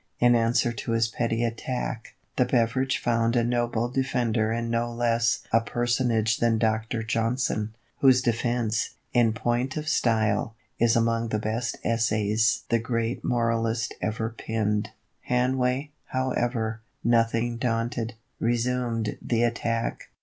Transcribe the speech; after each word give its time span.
In 0.19 0.33
answer 0.33 0.73
to 0.73 0.93
his 0.93 1.09
petty 1.09 1.43
attack, 1.43 2.15
the 2.35 2.45
beverage 2.45 2.97
found 2.97 3.35
a 3.35 3.43
noble 3.43 3.87
defender 3.87 4.51
in 4.51 4.71
no 4.71 4.91
less 4.91 5.43
a 5.53 5.61
personage 5.61 6.37
than 6.37 6.57
Dr. 6.57 7.03
Johnson, 7.03 7.75
whose 7.99 8.23
defence, 8.23 8.95
in 9.13 9.31
point 9.31 9.77
of 9.77 9.87
style, 9.87 10.55
is 10.79 10.95
among 10.95 11.27
the 11.27 11.37
best 11.37 11.77
essays 11.83 12.63
the 12.69 12.79
great 12.79 13.23
moralist 13.23 13.93
ever 14.01 14.31
penned. 14.31 14.89
Hanway, 15.29 15.91
however, 16.05 16.81
nothing 17.03 17.57
daunted, 17.57 18.15
resumed 18.39 19.19
the 19.21 19.43
attack. 19.43 20.09